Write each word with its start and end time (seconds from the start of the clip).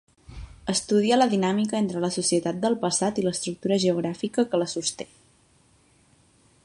Estudia 0.71 1.17
la 1.19 1.27
dinàmica 1.33 1.77
entre 1.81 2.01
la 2.05 2.09
societat 2.15 2.57
del 2.63 2.77
passat 2.85 3.21
i 3.23 3.27
l'estructura 3.27 3.79
geogràfica 3.85 4.47
que 4.55 4.63
la 4.63 4.69
sosté. 4.75 5.09